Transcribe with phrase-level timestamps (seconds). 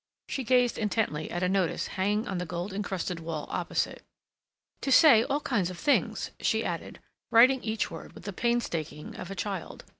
[0.27, 4.03] She gazed intently at a notice hanging on the gold encrusted wall opposite,"...
[4.81, 9.29] to say all kinds of things," she added, writing each word with the painstaking of
[9.29, 9.85] a child.